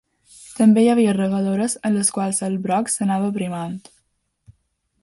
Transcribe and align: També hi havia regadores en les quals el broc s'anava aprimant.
També 0.59 0.85
hi 0.85 0.87
havia 0.93 1.13
regadores 1.17 1.75
en 1.91 1.95
les 1.99 2.09
quals 2.17 2.43
el 2.49 2.57
broc 2.65 2.91
s'anava 2.95 3.31
aprimant. 3.35 3.79